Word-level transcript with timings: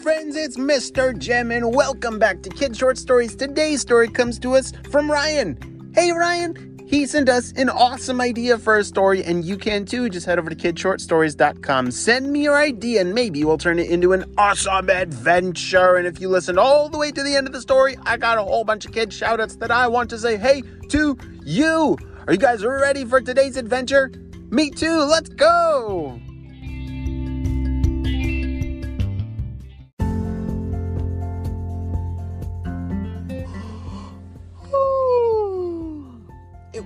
friends? 0.00 0.34
It's 0.34 0.56
Mr. 0.56 1.16
Jem, 1.16 1.50
and 1.50 1.74
welcome 1.74 2.18
back 2.18 2.40
to 2.42 2.48
Kid 2.48 2.74
Short 2.74 2.96
Stories. 2.96 3.36
Today's 3.36 3.82
story 3.82 4.08
comes 4.08 4.38
to 4.38 4.54
us 4.56 4.72
from 4.90 5.10
Ryan. 5.10 5.58
Hey, 5.94 6.10
Ryan! 6.10 6.78
He 6.86 7.04
sent 7.04 7.28
us 7.28 7.52
an 7.52 7.68
awesome 7.68 8.18
idea 8.18 8.56
for 8.56 8.78
a 8.78 8.84
story, 8.84 9.22
and 9.22 9.44
you 9.44 9.58
can 9.58 9.84
too. 9.84 10.08
Just 10.08 10.24
head 10.24 10.38
over 10.38 10.48
to 10.48 10.56
kidshortstories.com. 10.56 11.90
Send 11.90 12.32
me 12.32 12.42
your 12.44 12.56
idea, 12.56 13.02
and 13.02 13.14
maybe 13.14 13.44
we'll 13.44 13.58
turn 13.58 13.78
it 13.78 13.90
into 13.90 14.14
an 14.14 14.24
awesome 14.38 14.88
adventure. 14.88 15.96
And 15.96 16.06
if 16.06 16.18
you 16.18 16.30
listen 16.30 16.56
all 16.56 16.88
the 16.88 16.96
way 16.96 17.12
to 17.12 17.22
the 17.22 17.36
end 17.36 17.46
of 17.46 17.52
the 17.52 17.60
story, 17.60 17.96
I 18.04 18.16
got 18.16 18.38
a 18.38 18.42
whole 18.42 18.64
bunch 18.64 18.86
of 18.86 18.92
kid 18.92 19.10
shoutouts 19.10 19.58
that 19.58 19.70
I 19.70 19.86
want 19.86 20.08
to 20.10 20.18
say 20.18 20.38
hey 20.38 20.62
to 20.88 21.18
you. 21.44 21.98
Are 22.26 22.32
you 22.32 22.38
guys 22.38 22.64
ready 22.64 23.04
for 23.04 23.20
today's 23.20 23.58
adventure? 23.58 24.10
Me 24.50 24.70
too. 24.70 25.02
Let's 25.02 25.28
go! 25.28 26.18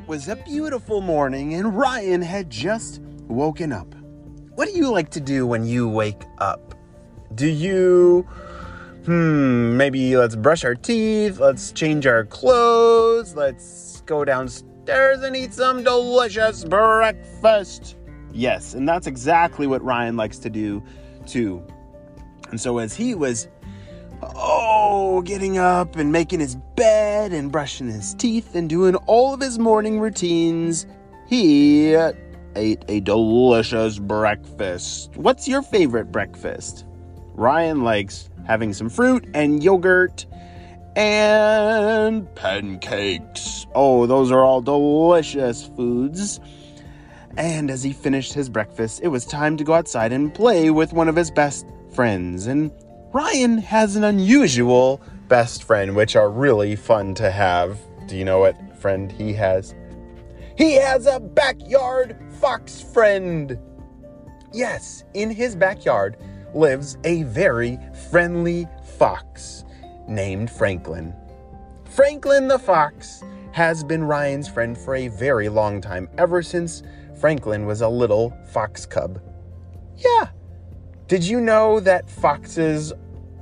It 0.04 0.08
was 0.08 0.28
a 0.28 0.36
beautiful 0.36 1.00
morning, 1.00 1.54
and 1.54 1.74
Ryan 1.74 2.20
had 2.20 2.50
just 2.50 3.00
woken 3.26 3.72
up. 3.72 3.94
What 4.54 4.68
do 4.68 4.76
you 4.76 4.92
like 4.92 5.08
to 5.12 5.20
do 5.20 5.46
when 5.46 5.64
you 5.64 5.88
wake 5.88 6.24
up? 6.36 6.74
Do 7.34 7.46
you, 7.46 8.28
hmm, 9.06 9.78
maybe 9.78 10.14
let's 10.18 10.36
brush 10.36 10.62
our 10.62 10.74
teeth, 10.74 11.40
let's 11.40 11.72
change 11.72 12.06
our 12.06 12.26
clothes, 12.26 13.34
let's 13.34 14.02
go 14.02 14.26
downstairs 14.26 15.22
and 15.22 15.34
eat 15.34 15.54
some 15.54 15.82
delicious 15.82 16.66
breakfast? 16.66 17.96
Yes, 18.30 18.74
and 18.74 18.86
that's 18.86 19.06
exactly 19.06 19.66
what 19.66 19.82
Ryan 19.82 20.18
likes 20.18 20.36
to 20.40 20.50
do 20.50 20.82
too. 21.24 21.66
And 22.50 22.60
so 22.60 22.76
as 22.76 22.92
he 22.92 23.14
was 23.14 23.48
oh, 24.34 25.22
getting 25.22 25.58
up 25.58 25.96
and 25.96 26.12
making 26.12 26.40
his 26.40 26.56
bed 26.76 27.32
and 27.32 27.50
brushing 27.50 27.88
his 27.88 28.14
teeth 28.14 28.54
and 28.54 28.68
doing 28.68 28.94
all 29.06 29.34
of 29.34 29.40
his 29.40 29.58
morning 29.58 30.00
routines, 30.00 30.86
he 31.26 31.94
ate 32.56 32.84
a 32.88 33.00
delicious 33.00 33.98
breakfast. 33.98 35.10
What's 35.16 35.48
your 35.48 35.62
favorite 35.62 36.12
breakfast? 36.12 36.84
Ryan 37.34 37.82
likes 37.82 38.30
having 38.46 38.72
some 38.72 38.88
fruit 38.88 39.26
and 39.34 39.62
yogurt 39.62 40.26
and 40.96 42.32
pancakes. 42.34 43.66
Oh, 43.74 44.06
those 44.06 44.30
are 44.30 44.44
all 44.44 44.60
delicious 44.60 45.66
foods. 45.66 46.40
And 47.36 47.70
as 47.70 47.82
he 47.82 47.92
finished 47.92 48.32
his 48.32 48.48
breakfast, 48.48 49.00
it 49.02 49.08
was 49.08 49.26
time 49.26 49.56
to 49.56 49.64
go 49.64 49.72
outside 49.72 50.12
and 50.12 50.32
play 50.32 50.70
with 50.70 50.92
one 50.92 51.08
of 51.08 51.16
his 51.16 51.30
best 51.32 51.66
friends. 51.92 52.46
And 52.46 52.70
Ryan 53.14 53.58
has 53.58 53.94
an 53.94 54.02
unusual 54.02 55.00
best 55.28 55.62
friend, 55.62 55.94
which 55.94 56.16
are 56.16 56.28
really 56.28 56.74
fun 56.74 57.14
to 57.14 57.30
have. 57.30 57.78
Do 58.08 58.16
you 58.16 58.24
know 58.24 58.40
what 58.40 58.76
friend 58.80 59.12
he 59.12 59.32
has? 59.34 59.72
He 60.58 60.74
has 60.74 61.06
a 61.06 61.20
backyard 61.20 62.16
fox 62.40 62.80
friend. 62.80 63.56
Yes, 64.52 65.04
in 65.14 65.30
his 65.30 65.54
backyard 65.54 66.16
lives 66.54 66.98
a 67.04 67.22
very 67.22 67.78
friendly 68.10 68.66
fox 68.98 69.64
named 70.08 70.50
Franklin. 70.50 71.14
Franklin 71.90 72.48
the 72.48 72.58
fox 72.58 73.22
has 73.52 73.84
been 73.84 74.02
Ryan's 74.02 74.48
friend 74.48 74.76
for 74.76 74.96
a 74.96 75.06
very 75.06 75.48
long 75.48 75.80
time, 75.80 76.08
ever 76.18 76.42
since 76.42 76.82
Franklin 77.20 77.64
was 77.64 77.80
a 77.80 77.88
little 77.88 78.36
fox 78.50 78.84
cub. 78.84 79.22
Yeah. 79.98 80.30
Did 81.06 81.22
you 81.22 81.40
know 81.40 81.80
that 81.80 82.10
foxes 82.10 82.92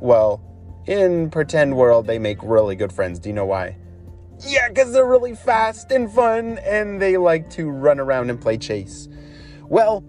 well, 0.02 0.42
in 0.86 1.30
pretend 1.30 1.76
world, 1.76 2.06
they 2.06 2.18
make 2.18 2.42
really 2.42 2.74
good 2.74 2.92
friends. 2.92 3.18
Do 3.20 3.28
you 3.28 3.34
know 3.34 3.46
why? 3.46 3.76
Yeah, 4.44 4.68
because 4.68 4.92
they're 4.92 5.06
really 5.06 5.36
fast 5.36 5.92
and 5.92 6.10
fun 6.10 6.58
and 6.58 7.00
they 7.00 7.16
like 7.16 7.48
to 7.50 7.70
run 7.70 8.00
around 8.00 8.28
and 8.28 8.40
play 8.40 8.58
chase. 8.58 9.08
Well, 9.68 10.04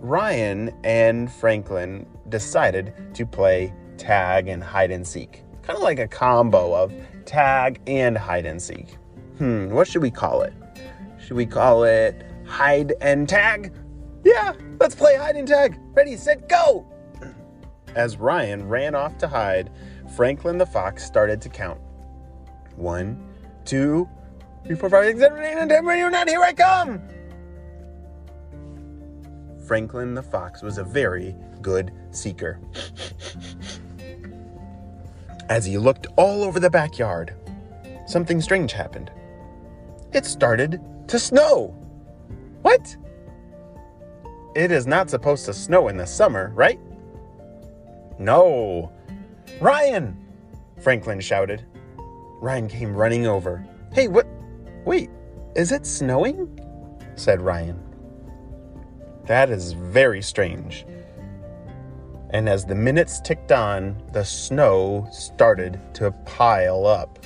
Ryan 0.00 0.74
and 0.82 1.30
Franklin 1.30 2.06
decided 2.28 2.92
to 3.14 3.24
play 3.24 3.72
tag 3.96 4.48
and 4.48 4.62
hide 4.62 4.90
and 4.90 5.06
seek. 5.06 5.44
Kind 5.62 5.76
of 5.76 5.82
like 5.84 6.00
a 6.00 6.08
combo 6.08 6.74
of 6.74 6.92
tag 7.24 7.80
and 7.86 8.18
hide 8.18 8.46
and 8.46 8.60
seek. 8.60 8.96
Hmm, 9.38 9.70
what 9.70 9.86
should 9.86 10.02
we 10.02 10.10
call 10.10 10.42
it? 10.42 10.52
Should 11.24 11.36
we 11.36 11.46
call 11.46 11.84
it 11.84 12.26
hide 12.44 12.94
and 13.00 13.28
tag? 13.28 13.72
Yeah, 14.24 14.54
let's 14.80 14.96
play 14.96 15.16
hide 15.16 15.36
and 15.36 15.46
tag. 15.46 15.78
Ready, 15.94 16.16
set, 16.16 16.48
go! 16.48 16.86
As 17.94 18.16
Ryan 18.16 18.68
ran 18.68 18.94
off 18.94 19.18
to 19.18 19.28
hide, 19.28 19.70
Franklin 20.16 20.58
the 20.58 20.66
fox 20.66 21.04
started 21.04 21.40
to 21.42 21.48
count. 21.48 21.80
One, 22.76 23.26
two, 23.64 24.08
three, 24.64 24.76
four, 24.76 24.90
five, 24.90 25.06
six, 25.06 25.20
seven, 25.20 25.42
eight, 25.42 25.54
nine, 25.54 25.68
ten, 25.68 25.84
you're 25.98 26.10
not, 26.10 26.28
here 26.28 26.42
I 26.42 26.52
come! 26.52 27.02
Franklin 29.66 30.14
the 30.14 30.22
fox 30.22 30.62
was 30.62 30.78
a 30.78 30.84
very 30.84 31.34
good 31.60 31.92
seeker. 32.10 32.58
As 35.48 35.64
he 35.64 35.78
looked 35.78 36.06
all 36.16 36.42
over 36.42 36.60
the 36.60 36.70
backyard, 36.70 37.34
something 38.06 38.40
strange 38.40 38.72
happened. 38.72 39.10
It 40.12 40.24
started 40.24 40.80
to 41.08 41.18
snow. 41.18 41.74
What? 42.62 42.96
It 44.54 44.70
is 44.70 44.86
not 44.86 45.10
supposed 45.10 45.44
to 45.46 45.54
snow 45.54 45.88
in 45.88 45.96
the 45.96 46.06
summer, 46.06 46.52
right? 46.54 46.80
No! 48.18 48.92
Ryan! 49.60 50.16
Franklin 50.80 51.20
shouted. 51.20 51.64
Ryan 52.40 52.68
came 52.68 52.94
running 52.94 53.26
over. 53.26 53.66
Hey, 53.92 54.08
what? 54.08 54.26
Wait, 54.84 55.10
is 55.56 55.72
it 55.72 55.86
snowing? 55.86 56.58
said 57.16 57.40
Ryan. 57.40 57.80
That 59.26 59.50
is 59.50 59.72
very 59.72 60.22
strange. 60.22 60.86
And 62.30 62.48
as 62.48 62.64
the 62.64 62.74
minutes 62.74 63.20
ticked 63.20 63.52
on, 63.52 64.02
the 64.12 64.24
snow 64.24 65.08
started 65.10 65.80
to 65.94 66.10
pile 66.26 66.86
up. 66.86 67.18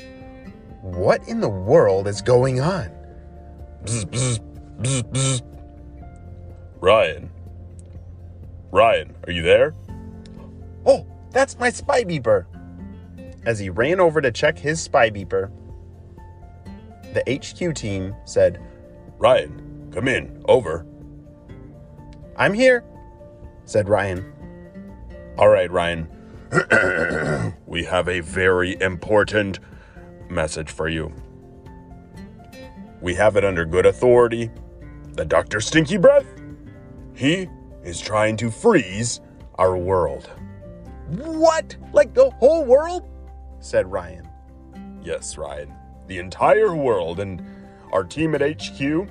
What 0.80 1.26
in 1.28 1.40
the 1.40 1.48
world 1.48 2.08
is 2.08 2.22
going 2.22 2.60
on? 2.60 2.90
Bzz, 3.84 4.40
bzz, 4.80 5.02
bzz. 5.12 5.42
Ryan. 6.80 7.30
Ryan, 8.70 9.14
are 9.26 9.32
you 9.32 9.42
there? 9.42 9.74
Oh, 10.84 11.06
that's 11.30 11.58
my 11.58 11.70
spy 11.70 12.04
beeper. 12.04 12.46
As 13.44 13.58
he 13.58 13.70
ran 13.70 14.00
over 14.00 14.20
to 14.20 14.30
check 14.30 14.58
his 14.58 14.80
spy 14.80 15.10
beeper, 15.10 15.50
the 17.12 17.22
HQ 17.28 17.74
team 17.74 18.14
said, 18.24 18.60
Ryan, 19.18 19.90
come 19.92 20.08
in. 20.08 20.42
Over. 20.46 20.86
I'm 22.36 22.54
here, 22.54 22.84
said 23.64 23.88
Ryan. 23.88 24.32
All 25.38 25.48
right, 25.48 25.70
Ryan. 25.70 26.08
we 27.66 27.84
have 27.84 28.08
a 28.08 28.20
very 28.20 28.80
important 28.80 29.58
message 30.28 30.70
for 30.70 30.88
you. 30.88 31.12
We 33.00 33.14
have 33.14 33.36
it 33.36 33.44
under 33.44 33.64
good 33.64 33.86
authority 33.86 34.50
The 35.14 35.24
Dr. 35.24 35.60
Stinky 35.60 35.96
Breath, 35.96 36.26
he 37.14 37.48
is 37.82 38.00
trying 38.00 38.36
to 38.38 38.50
freeze 38.50 39.20
our 39.56 39.76
world. 39.76 40.30
What? 41.12 41.76
Like 41.92 42.14
the 42.14 42.30
whole 42.30 42.64
world? 42.64 43.08
said 43.60 43.90
Ryan. 43.90 44.28
Yes, 45.02 45.36
Ryan. 45.36 45.72
The 46.06 46.18
entire 46.18 46.74
world 46.74 47.20
and 47.20 47.42
our 47.92 48.02
team 48.02 48.34
at 48.34 48.40
HQ, 48.40 49.08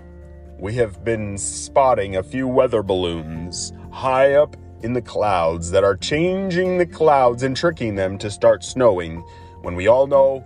we 0.57 0.73
have 0.75 1.03
been 1.03 1.38
spotting 1.38 2.16
a 2.16 2.23
few 2.23 2.47
weather 2.47 2.81
balloons 2.81 3.74
high 3.92 4.33
up 4.33 4.56
in 4.81 4.94
the 4.94 5.01
clouds 5.01 5.69
that 5.69 5.83
are 5.83 5.95
changing 5.95 6.80
the 6.80 6.86
clouds 6.86 7.44
and 7.44 7.56
tricking 7.56 7.94
them 7.94 8.18
to 8.18 8.31
start 8.31 8.63
snowing 8.63 9.24
when 9.62 9.75
we 9.75 9.88
all 9.88 10.07
know 10.07 10.44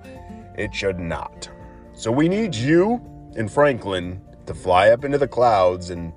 it 0.58 0.76
should 0.76 1.00
not. 1.00 1.50
So 1.94 2.12
we 2.12 2.28
need 2.28 2.54
you 2.54 3.02
and 3.38 3.50
Franklin 3.50 4.22
to 4.46 4.54
fly 4.54 4.90
up 4.90 5.06
into 5.06 5.18
the 5.18 5.28
clouds 5.28 5.90
and 5.90 6.12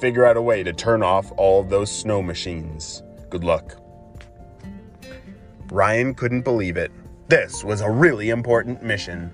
figure 0.00 0.26
out 0.26 0.36
a 0.36 0.42
way 0.42 0.64
to 0.64 0.72
turn 0.72 1.02
off 1.04 1.30
all 1.36 1.62
those 1.62 1.92
snow 1.92 2.22
machines. 2.22 3.04
Good 3.28 3.44
luck. 3.44 3.79
Ryan 5.70 6.14
couldn't 6.14 6.42
believe 6.42 6.76
it. 6.76 6.90
This 7.28 7.62
was 7.62 7.80
a 7.80 7.90
really 7.90 8.30
important 8.30 8.82
mission. 8.82 9.30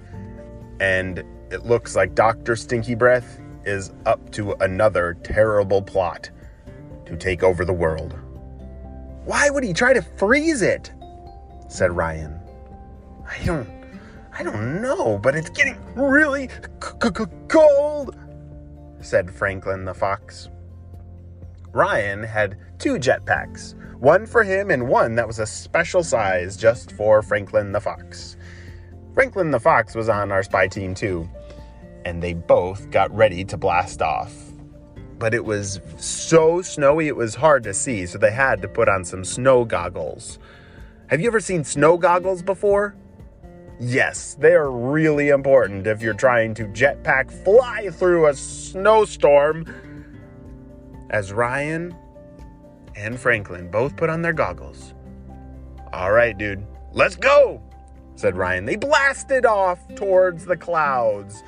And 0.81 1.25
it 1.51 1.65
looks 1.65 1.97
like 1.97 2.15
Dr. 2.15 2.57
Stinky 2.57 2.95
Breath 2.95 3.41
is 3.65 3.93
up 4.05 4.31
to 4.33 4.53
another 4.55 5.17
terrible 5.23 5.83
plot 5.83 6.31
to 7.07 7.17
take 7.17 7.43
over 7.43 7.65
the 7.65 7.73
world. 7.73 8.19
Why 9.25 9.51
would 9.51 9.65
he 9.65 9.73
try 9.73 9.93
to 9.93 10.03
freeze 10.03 10.63
it? 10.63 10.93
said 11.69 11.91
Ryan. 11.91 12.39
I 13.29 13.45
don't 13.45 13.69
I 14.39 14.43
don't 14.43 14.83
know, 14.83 15.19
but 15.19 15.35
it's 15.35 15.49
getting 15.49 15.79
really 15.95 16.49
c- 16.49 16.91
c- 17.03 17.25
cold, 17.49 18.15
said 19.01 19.31
Franklin 19.31 19.87
the 19.87 19.95
fox. 19.95 20.51
Ryan 21.77 22.23
had 22.23 22.57
two 22.79 22.95
jetpacks, 22.95 23.75
one 24.01 24.25
for 24.25 24.43
him 24.43 24.71
and 24.71 24.89
one 24.89 25.15
that 25.17 25.27
was 25.27 25.39
a 25.39 25.45
special 25.45 26.03
size 26.03 26.57
just 26.57 26.91
for 26.93 27.21
Franklin 27.21 27.73
the 27.73 27.81
Fox. 27.83 28.39
Franklin 29.13 29.51
the 29.51 29.61
Fox 29.61 29.95
was 29.95 30.09
on 30.09 30.33
our 30.33 30.43
spy 30.43 30.69
team 30.69 30.95
too, 30.95 31.29
and 32.07 32.23
they 32.23 32.33
both 32.33 32.91
got 32.91 33.15
ready 33.15 33.45
to 33.45 33.59
blast 33.59 34.01
off. 34.01 34.33
But 35.19 35.35
it 35.35 35.45
was 35.45 35.83
so 35.99 36.63
snowy 36.63 37.09
it 37.09 37.17
was 37.17 37.35
hard 37.35 37.63
to 37.65 37.75
see, 37.75 38.07
so 38.07 38.17
they 38.17 38.33
had 38.33 38.63
to 38.63 38.69
put 38.69 38.89
on 38.89 39.05
some 39.05 39.23
snow 39.23 39.67
goggles. 39.67 40.39
Have 41.09 41.21
you 41.21 41.27
ever 41.27 41.41
seen 41.41 41.63
snow 41.63 41.99
goggles 41.99 42.43
before? 42.43 42.97
Yes, 43.79 44.35
they 44.41 44.55
are 44.55 44.71
really 44.71 45.29
important 45.29 45.87
if 45.87 46.01
you're 46.01 46.15
trying 46.15 46.55
to 46.55 46.65
jetpack 46.69 47.31
fly 47.45 47.91
through 47.91 48.29
a 48.29 48.35
snowstorm. 48.35 49.67
As 51.11 51.33
Ryan 51.33 51.95
and 52.97 53.19
Franklin 53.19 53.71
both 53.71 53.97
put 53.97 54.11
on 54.11 54.23
their 54.23 54.33
goggles. 54.33 54.95
All 55.93 56.13
right, 56.13 56.37
dude, 56.37 56.67
let's 56.93 57.17
go, 57.17 57.63
said 58.17 58.37
Ryan. 58.37 58.65
They 58.65 58.77
blasted 58.77 59.47
off 59.47 59.79
towards 59.95 60.45
the 60.45 60.57
clouds. 60.57 61.43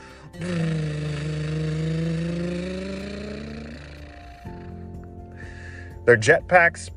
Their 6.04 6.16
jetpacks 6.16 6.90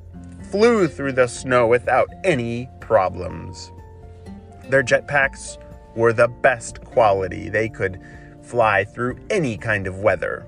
flew 0.51 0.87
through 0.87 1.13
the 1.13 1.27
snow 1.27 1.67
without 1.67 2.09
any 2.23 2.69
problems. 2.79 3.71
Their 4.69 4.83
jetpacks 4.83 5.57
were 5.95 6.13
the 6.13 6.27
best 6.27 6.83
quality. 6.85 7.49
They 7.49 7.67
could 7.67 7.99
fly 8.41 8.85
through 8.85 9.17
any 9.29 9.57
kind 9.57 9.87
of 9.87 9.99
weather 9.99 10.47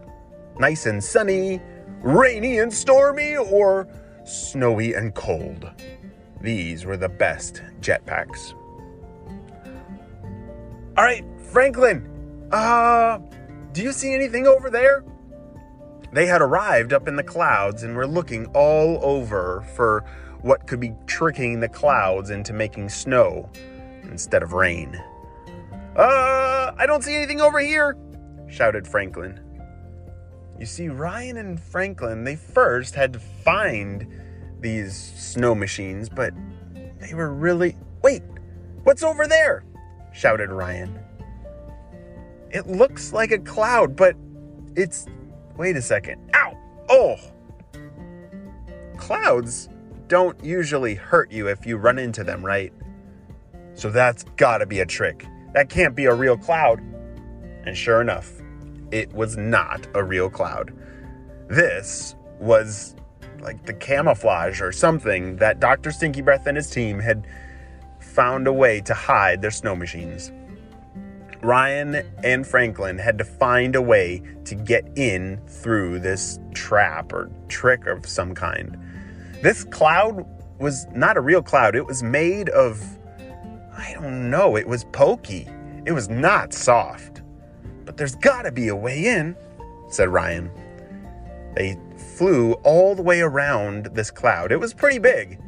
nice 0.60 0.86
and 0.86 1.04
sunny, 1.04 1.62
rainy 2.04 2.60
and 2.60 2.72
stormy, 2.72 3.36
or 3.36 3.88
snowy 4.26 4.94
and 4.94 5.16
cold. 5.16 5.70
These 6.42 6.86
were 6.86 6.98
the 6.98 7.10
best 7.10 7.64
jetpacks. 7.80 8.54
All 10.96 11.04
right, 11.04 11.24
Franklin, 11.52 12.48
uh, 12.52 13.18
do 13.72 13.82
you 13.82 13.92
see 13.92 14.14
anything 14.14 14.46
over 14.46 14.70
there? 14.70 15.04
They 16.12 16.28
had 16.28 16.42
arrived 16.42 16.94
up 16.94 17.08
in 17.08 17.16
the 17.16 17.24
clouds 17.24 17.82
and 17.82 17.96
were 17.96 18.06
looking 18.06 18.46
all 18.48 19.00
over 19.02 19.66
for 19.76 20.04
what 20.42 20.68
could 20.68 20.80
be 20.80 20.94
tricking 21.08 21.60
the 21.60 21.70
clouds 21.70 22.30
into 22.30 22.54
making 22.54 22.90
snow 22.90 23.50
instead 24.04 24.44
of 24.44 24.54
rain. 24.54 24.96
Uh, 25.96 26.72
I 26.78 26.86
don't 26.86 27.04
see 27.04 27.16
anything 27.16 27.42
over 27.42 27.60
here, 27.60 27.98
shouted 28.48 28.88
Franklin. 28.88 29.40
You 30.60 30.66
see, 30.66 30.88
Ryan 30.88 31.38
and 31.38 31.60
Franklin, 31.60 32.24
they 32.24 32.36
first 32.36 32.96
had 32.96 33.14
to 33.14 33.20
find 33.20 34.08
these 34.60 34.96
snow 34.96 35.54
machines, 35.56 36.10
but 36.10 36.34
they 37.00 37.14
were 37.14 37.34
really. 37.34 37.76
Wait, 38.02 38.24
what's 38.84 39.04
over 39.04 39.28
there? 39.28 39.64
shouted 40.14 40.52
Ryan. 40.52 41.00
It 42.52 42.68
looks 42.68 43.14
like 43.14 43.32
a 43.32 43.40
cloud, 43.40 43.96
but 43.96 44.16
it's. 44.76 45.08
Wait 45.58 45.76
a 45.76 45.82
second. 45.82 46.22
Ow! 46.36 46.58
Oh! 46.90 47.16
Clouds 48.98 49.70
don't 50.08 50.42
usually 50.44 50.96
hurt 50.96 51.32
you 51.32 51.48
if 51.48 51.66
you 51.66 51.78
run 51.78 51.98
into 51.98 52.24
them, 52.24 52.46
right? 52.46 52.72
So 53.74 53.90
that's 53.90 54.24
gotta 54.38 54.66
be 54.66 54.80
a 54.80 54.86
trick. 54.86 55.26
That 55.54 55.70
can't 55.70 55.96
be 55.96 56.06
a 56.06 56.14
real 56.14 56.38
cloud. 56.38 56.80
And 57.66 57.76
sure 57.76 58.02
enough, 58.02 58.32
it 58.94 59.12
was 59.12 59.36
not 59.36 59.88
a 59.96 60.04
real 60.04 60.30
cloud. 60.30 60.72
This 61.50 62.16
was 62.40 62.96
like 63.42 63.66
the 63.66 63.74
camouflage 63.74 64.62
or 64.62 64.72
something 64.72 65.36
that 65.38 65.60
Dr. 65.60 65.92
Stinky 65.92 66.22
Breath 66.22 66.46
and 66.46 66.56
his 66.56 66.70
team 66.70 67.00
had 67.00 67.26
found 68.00 68.48
a 68.48 68.54
way 68.54 68.80
to 68.82 68.94
hide 68.94 69.42
their 69.42 69.52
snow 69.52 69.76
machines. 69.76 70.32
Ryan 71.42 72.08
and 72.24 72.46
Franklin 72.46 73.00
had 73.00 73.18
to 73.18 73.24
find 73.26 73.76
a 73.76 73.82
way 73.82 74.22
to 74.46 74.54
get 74.54 74.88
in 74.96 75.42
through 75.48 76.00
this 76.00 76.40
trap 76.54 77.12
or 77.12 77.32
trick 77.48 77.88
of 77.88 78.06
some 78.06 78.36
kind. 78.36 78.78
This 79.42 79.64
cloud 79.64 80.24
was 80.60 80.86
not 80.94 81.18
a 81.18 81.22
real 81.22 81.42
cloud, 81.42 81.76
it 81.76 81.86
was 81.86 82.04
made 82.04 82.50
of, 82.50 82.82
I 83.76 83.94
don't 83.96 84.30
know, 84.30 84.56
it 84.56 84.68
was 84.68 84.86
pokey. 84.86 85.50
It 85.86 85.92
was 85.92 86.08
not 86.08 86.54
soft. 86.54 87.13
But 87.86 87.98
there's 87.98 88.16
gotta 88.16 88.52
be 88.52 88.70
a 88.70 88.76
way 88.76 89.06
in, 89.06 89.36
said 89.90 90.10
Ryan. 90.10 90.52
They 91.56 91.78
flew 92.18 92.54
all 92.64 92.96
the 92.96 93.02
way 93.02 93.22
around 93.22 93.88
this 93.94 94.10
cloud. 94.10 94.52
It 94.52 94.60
was 94.60 94.74
pretty 94.74 95.00
big. 95.00 95.40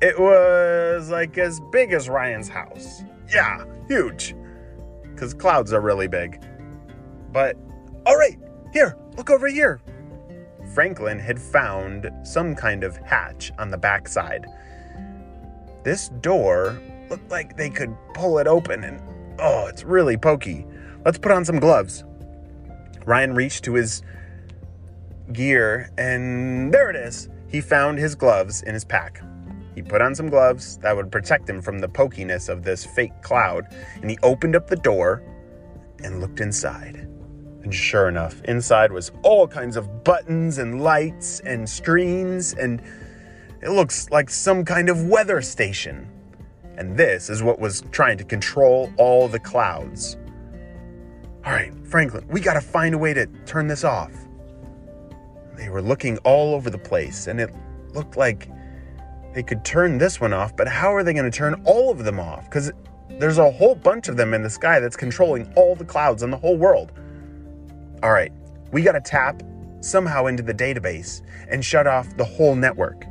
It 0.00 0.18
was 0.18 1.10
like 1.10 1.36
as 1.36 1.60
big 1.72 1.92
as 1.92 2.08
Ryan's 2.08 2.48
house. 2.48 3.02
Yeah, 3.32 3.64
huge. 3.88 4.34
Because 5.02 5.34
clouds 5.34 5.72
are 5.72 5.80
really 5.80 6.08
big. 6.08 6.42
But, 7.32 7.56
all 8.06 8.16
right, 8.16 8.38
here, 8.72 8.96
look 9.16 9.30
over 9.30 9.46
here. 9.48 9.80
Franklin 10.74 11.18
had 11.18 11.38
found 11.38 12.10
some 12.22 12.54
kind 12.54 12.84
of 12.84 12.96
hatch 12.96 13.52
on 13.58 13.70
the 13.70 13.76
backside. 13.76 14.46
This 15.82 16.08
door 16.20 16.80
looked 17.10 17.30
like 17.30 17.56
they 17.56 17.70
could 17.70 17.94
pull 18.14 18.38
it 18.38 18.46
open, 18.46 18.84
and 18.84 19.02
oh, 19.38 19.66
it's 19.66 19.84
really 19.84 20.16
pokey. 20.16 20.66
Let's 21.04 21.18
put 21.18 21.32
on 21.32 21.44
some 21.44 21.58
gloves. 21.58 22.04
Ryan 23.06 23.34
reached 23.34 23.64
to 23.64 23.74
his 23.74 24.02
gear, 25.32 25.90
and 25.96 26.72
there 26.72 26.90
it 26.90 26.96
is. 26.96 27.28
He 27.48 27.60
found 27.60 27.98
his 27.98 28.14
gloves 28.14 28.62
in 28.62 28.74
his 28.74 28.84
pack. 28.84 29.22
He 29.74 29.82
put 29.82 30.02
on 30.02 30.14
some 30.14 30.28
gloves 30.28 30.76
that 30.78 30.94
would 30.94 31.10
protect 31.10 31.48
him 31.48 31.62
from 31.62 31.78
the 31.78 31.88
pokiness 31.88 32.48
of 32.48 32.62
this 32.62 32.84
fake 32.84 33.22
cloud, 33.22 33.66
and 34.02 34.10
he 34.10 34.18
opened 34.22 34.56
up 34.56 34.66
the 34.66 34.76
door 34.76 35.22
and 36.02 36.20
looked 36.20 36.40
inside. 36.40 37.08
And 37.62 37.74
sure 37.74 38.08
enough, 38.08 38.42
inside 38.44 38.92
was 38.92 39.12
all 39.22 39.46
kinds 39.46 39.76
of 39.76 40.04
buttons 40.04 40.58
and 40.58 40.82
lights 40.82 41.40
and 41.40 41.68
screens, 41.68 42.54
and 42.54 42.82
it 43.62 43.70
looks 43.70 44.10
like 44.10 44.28
some 44.28 44.64
kind 44.64 44.88
of 44.88 45.06
weather 45.06 45.40
station. 45.40 46.08
And 46.76 46.96
this 46.96 47.30
is 47.30 47.42
what 47.42 47.58
was 47.58 47.82
trying 47.90 48.18
to 48.18 48.24
control 48.24 48.92
all 48.96 49.28
the 49.28 49.38
clouds. 49.38 50.16
All 51.44 51.52
right, 51.52 51.72
Franklin, 51.86 52.26
we 52.28 52.40
gotta 52.40 52.60
find 52.60 52.94
a 52.94 52.98
way 52.98 53.14
to 53.14 53.26
turn 53.46 53.66
this 53.66 53.82
off. 53.82 54.12
They 55.56 55.70
were 55.70 55.80
looking 55.80 56.18
all 56.18 56.54
over 56.54 56.68
the 56.68 56.78
place, 56.78 57.28
and 57.28 57.40
it 57.40 57.50
looked 57.94 58.16
like 58.16 58.48
they 59.34 59.42
could 59.42 59.64
turn 59.64 59.96
this 59.96 60.20
one 60.20 60.34
off, 60.34 60.54
but 60.54 60.68
how 60.68 60.94
are 60.94 61.02
they 61.02 61.14
gonna 61.14 61.30
turn 61.30 61.54
all 61.64 61.90
of 61.90 62.04
them 62.04 62.20
off? 62.20 62.44
Because 62.44 62.70
there's 63.08 63.38
a 63.38 63.50
whole 63.50 63.74
bunch 63.74 64.08
of 64.08 64.18
them 64.18 64.34
in 64.34 64.42
the 64.42 64.50
sky 64.50 64.80
that's 64.80 64.96
controlling 64.96 65.50
all 65.54 65.74
the 65.74 65.84
clouds 65.84 66.22
in 66.22 66.30
the 66.30 66.36
whole 66.36 66.58
world. 66.58 66.92
All 68.02 68.12
right, 68.12 68.32
we 68.70 68.82
gotta 68.82 69.00
tap 69.00 69.42
somehow 69.80 70.26
into 70.26 70.42
the 70.42 70.54
database 70.54 71.22
and 71.48 71.64
shut 71.64 71.86
off 71.86 72.16
the 72.18 72.24
whole 72.24 72.54
network. 72.54 73.06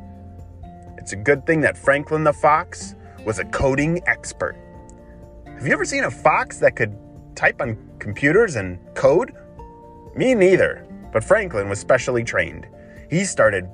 It's 0.97 1.13
a 1.13 1.15
good 1.15 1.47
thing 1.47 1.61
that 1.61 1.75
Franklin 1.75 2.23
the 2.23 2.33
Fox 2.33 2.93
was 3.25 3.39
a 3.39 3.45
coding 3.45 4.01
expert. 4.05 4.55
Have 5.47 5.65
you 5.65 5.73
ever 5.73 5.85
seen 5.85 6.03
a 6.03 6.11
fox 6.11 6.59
that 6.59 6.75
could 6.75 6.95
type 7.35 7.61
on 7.61 7.88
computers 7.99 8.55
and 8.55 8.79
code? 8.95 9.33
Me 10.15 10.33
neither, 10.33 10.85
but 11.11 11.23
Franklin 11.23 11.69
was 11.69 11.79
specially 11.79 12.23
trained. 12.23 12.67
He 13.09 13.23
started 13.23 13.69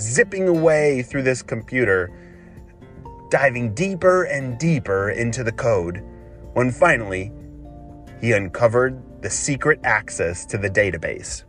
zipping 0.00 0.48
away 0.48 1.02
through 1.02 1.22
this 1.22 1.42
computer, 1.42 2.10
diving 3.30 3.74
deeper 3.74 4.24
and 4.24 4.58
deeper 4.58 5.10
into 5.10 5.44
the 5.44 5.52
code, 5.52 6.02
when 6.54 6.70
finally 6.70 7.32
he 8.20 8.32
uncovered 8.32 9.22
the 9.22 9.30
secret 9.30 9.80
access 9.84 10.44
to 10.46 10.58
the 10.58 10.70
database. 10.70 11.44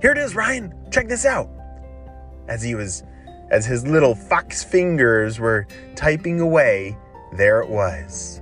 Here 0.00 0.12
it 0.12 0.18
is, 0.18 0.34
Ryan. 0.34 0.74
Check 0.90 1.08
this 1.08 1.24
out. 1.24 1.48
As 2.48 2.62
he 2.62 2.74
was 2.74 3.04
as 3.50 3.66
his 3.66 3.86
little 3.86 4.14
fox 4.14 4.64
fingers 4.64 5.38
were 5.38 5.66
typing 5.94 6.40
away, 6.40 6.96
there 7.36 7.60
it 7.60 7.68
was. 7.68 8.40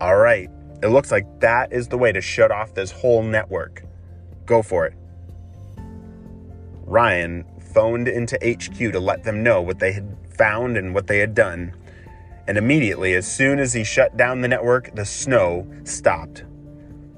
All 0.00 0.16
right, 0.16 0.48
it 0.82 0.88
looks 0.88 1.10
like 1.10 1.40
that 1.40 1.72
is 1.72 1.88
the 1.88 1.98
way 1.98 2.12
to 2.12 2.20
shut 2.20 2.50
off 2.50 2.74
this 2.74 2.90
whole 2.90 3.22
network. 3.22 3.84
Go 4.46 4.62
for 4.62 4.86
it. 4.86 4.94
Ryan 6.84 7.44
phoned 7.74 8.08
into 8.08 8.36
HQ 8.36 8.92
to 8.92 9.00
let 9.00 9.24
them 9.24 9.42
know 9.42 9.60
what 9.60 9.78
they 9.78 9.92
had 9.92 10.16
found 10.36 10.76
and 10.76 10.94
what 10.94 11.06
they 11.06 11.18
had 11.18 11.34
done. 11.34 11.74
And 12.46 12.56
immediately, 12.56 13.14
as 13.14 13.26
soon 13.26 13.58
as 13.58 13.74
he 13.74 13.84
shut 13.84 14.16
down 14.16 14.40
the 14.40 14.48
network, 14.48 14.94
the 14.94 15.04
snow 15.04 15.66
stopped. 15.84 16.44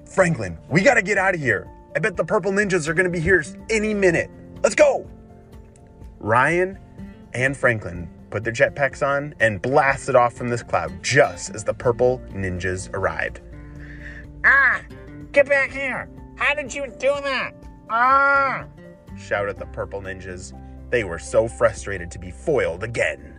Franklin, 0.06 0.58
we 0.68 0.82
gotta 0.82 1.02
get 1.02 1.18
out 1.18 1.34
of 1.34 1.40
here. 1.40 1.68
I 1.94 2.00
bet 2.00 2.16
the 2.16 2.24
purple 2.24 2.50
ninjas 2.50 2.88
are 2.88 2.94
gonna 2.94 3.10
be 3.10 3.20
here 3.20 3.44
any 3.68 3.94
minute. 3.94 4.30
Let's 4.62 4.74
go! 4.74 5.08
Ryan 6.18 6.78
and 7.32 7.56
Franklin 7.56 8.08
put 8.30 8.42
their 8.42 8.52
jetpacks 8.52 9.06
on 9.06 9.34
and 9.38 9.62
blasted 9.62 10.16
off 10.16 10.32
from 10.32 10.48
this 10.48 10.62
cloud 10.62 11.02
just 11.02 11.54
as 11.54 11.62
the 11.62 11.74
purple 11.74 12.20
ninjas 12.32 12.92
arrived. 12.92 13.40
Ah! 14.44 14.82
Get 15.32 15.48
back 15.48 15.70
here! 15.70 16.08
How 16.36 16.54
did 16.54 16.74
you 16.74 16.86
do 16.98 17.14
that? 17.22 17.52
Ah! 17.90 18.66
shouted 19.18 19.58
the 19.58 19.66
purple 19.66 20.00
ninjas. 20.00 20.52
They 20.90 21.04
were 21.04 21.18
so 21.18 21.46
frustrated 21.46 22.10
to 22.12 22.18
be 22.18 22.30
foiled 22.30 22.82
again. 22.82 23.36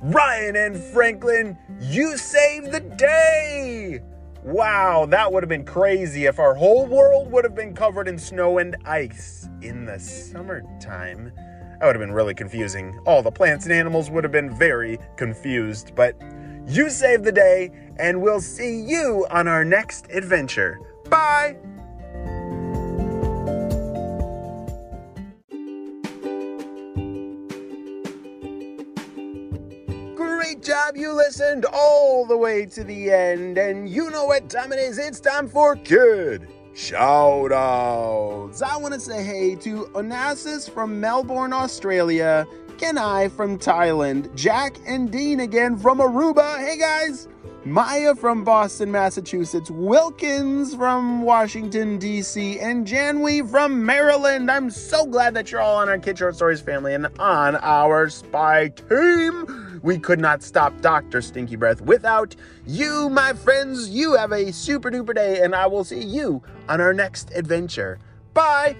Ryan 0.00 0.56
and 0.56 0.76
Franklin, 0.76 1.58
you 1.78 2.16
saved 2.16 2.72
the 2.72 2.80
day! 2.80 4.00
Wow, 4.42 5.04
that 5.10 5.30
would 5.30 5.42
have 5.42 5.50
been 5.50 5.66
crazy 5.66 6.24
if 6.24 6.38
our 6.38 6.54
whole 6.54 6.86
world 6.86 7.30
would 7.30 7.44
have 7.44 7.54
been 7.54 7.74
covered 7.74 8.08
in 8.08 8.18
snow 8.18 8.56
and 8.58 8.76
ice 8.86 9.48
in 9.60 9.84
the 9.84 9.98
summertime. 9.98 11.30
That 11.34 11.86
would 11.86 11.94
have 11.94 12.00
been 12.00 12.12
really 12.12 12.34
confusing. 12.34 12.98
All 13.04 13.22
the 13.22 13.30
plants 13.30 13.66
and 13.66 13.74
animals 13.74 14.10
would 14.10 14.24
have 14.24 14.32
been 14.32 14.50
very 14.50 14.98
confused, 15.16 15.94
but 15.94 16.18
you 16.66 16.90
saved 16.90 17.24
the 17.24 17.32
day, 17.32 17.70
and 17.98 18.20
we'll 18.22 18.40
see 18.40 18.80
you 18.80 19.26
on 19.30 19.48
our 19.48 19.64
next 19.64 20.06
adventure. 20.10 20.80
Bye! 21.08 21.56
Great 30.14 30.62
job, 30.62 30.96
you 30.96 31.12
listened 31.12 31.64
all 31.72 32.26
the 32.26 32.36
way 32.36 32.66
to 32.66 32.84
the 32.84 33.10
end, 33.10 33.58
and 33.58 33.88
you 33.88 34.10
know 34.10 34.24
what 34.24 34.48
time 34.48 34.72
it 34.72 34.78
is. 34.78 34.98
It's 34.98 35.20
time 35.20 35.48
for 35.48 35.76
Kid 35.76 36.48
Shout 36.74 37.52
Outs. 37.52 38.62
I 38.62 38.76
want 38.76 38.94
to 38.94 39.00
say 39.00 39.24
hey 39.24 39.54
to 39.56 39.86
Onassis 39.94 40.70
from 40.70 41.00
Melbourne, 41.00 41.52
Australia, 41.52 42.46
Kenai 42.80 43.28
from 43.28 43.58
Thailand, 43.58 44.34
Jack 44.34 44.78
and 44.86 45.12
Dean 45.12 45.40
again 45.40 45.76
from 45.76 45.98
Aruba. 45.98 46.56
Hey 46.58 46.78
guys! 46.78 47.28
Maya 47.66 48.14
from 48.14 48.42
Boston, 48.42 48.90
Massachusetts, 48.90 49.70
Wilkins 49.70 50.74
from 50.74 51.20
Washington, 51.20 51.98
D.C., 51.98 52.58
and 52.58 52.86
Janwee 52.86 53.46
from 53.50 53.84
Maryland. 53.84 54.50
I'm 54.50 54.70
so 54.70 55.04
glad 55.04 55.34
that 55.34 55.52
you're 55.52 55.60
all 55.60 55.76
on 55.76 55.90
our 55.90 55.98
Kid 55.98 56.16
Short 56.16 56.34
Stories 56.34 56.62
family 56.62 56.94
and 56.94 57.08
on 57.18 57.56
our 57.56 58.08
spy 58.08 58.68
team. 58.68 59.78
We 59.82 59.98
could 59.98 60.18
not 60.18 60.42
stop 60.42 60.80
Dr. 60.80 61.20
Stinky 61.20 61.56
Breath 61.56 61.82
without 61.82 62.34
you, 62.66 63.10
my 63.10 63.34
friends. 63.34 63.90
You 63.90 64.16
have 64.16 64.32
a 64.32 64.54
super 64.54 64.90
duper 64.90 65.14
day, 65.14 65.42
and 65.42 65.54
I 65.54 65.66
will 65.66 65.84
see 65.84 66.02
you 66.02 66.42
on 66.66 66.80
our 66.80 66.94
next 66.94 67.30
adventure. 67.34 67.98
Bye. 68.32 68.74